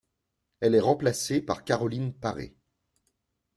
[0.61, 2.55] Elle est remplacée par Caroline Paré.